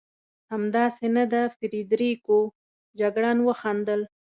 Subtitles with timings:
[0.51, 2.39] همداسې نه ده فرېدرېکو؟
[2.99, 4.01] جګړن وخندل.